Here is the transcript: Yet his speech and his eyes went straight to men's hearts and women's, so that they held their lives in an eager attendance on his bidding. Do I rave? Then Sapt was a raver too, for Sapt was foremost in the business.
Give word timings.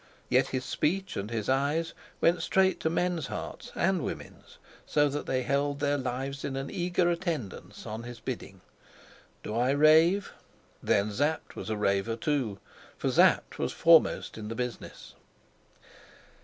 Yet 0.29 0.47
his 0.47 0.65
speech 0.65 1.15
and 1.15 1.29
his 1.29 1.47
eyes 1.47 1.93
went 2.21 2.41
straight 2.41 2.79
to 2.79 2.89
men's 2.89 3.27
hearts 3.27 3.71
and 3.75 4.01
women's, 4.03 4.57
so 4.83 5.07
that 5.09 5.27
they 5.27 5.43
held 5.43 5.79
their 5.79 5.99
lives 5.99 6.43
in 6.43 6.55
an 6.55 6.71
eager 6.71 7.11
attendance 7.11 7.85
on 7.85 8.01
his 8.01 8.19
bidding. 8.19 8.61
Do 9.43 9.55
I 9.55 9.69
rave? 9.69 10.33
Then 10.81 11.11
Sapt 11.11 11.55
was 11.55 11.69
a 11.69 11.77
raver 11.77 12.15
too, 12.15 12.57
for 12.97 13.11
Sapt 13.11 13.59
was 13.59 13.73
foremost 13.73 14.39
in 14.39 14.47
the 14.47 14.55
business. 14.55 15.13